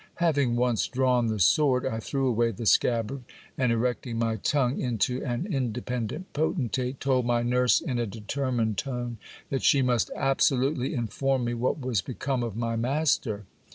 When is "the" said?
1.27-1.37, 2.49-2.65